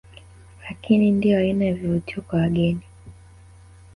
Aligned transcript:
Lakini 0.63 1.11
ndiyo 1.11 1.37
aina 1.39 1.65
ya 1.65 1.73
vivutio 1.73 2.21
kwa 2.21 2.39
wageni 2.39 2.81